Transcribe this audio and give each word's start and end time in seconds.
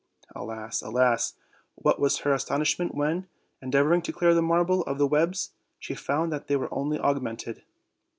Alas! 0.35 0.81
alas! 0.81 1.35
what 1.75 1.99
was 1.99 2.17
her 2.21 2.33
astonishment 2.33 2.95
when, 2.95 3.27
endeavoring 3.61 4.01
to 4.01 4.11
clear 4.11 4.33
the 4.33 4.41
marble 4.41 4.81
of 4.85 4.97
the 4.97 5.05
webs, 5.05 5.51
she 5.77 5.93
found 5.93 6.33
that 6.33 6.47
they 6.47 6.55
only 6.55 6.97
augmented! 6.97 7.61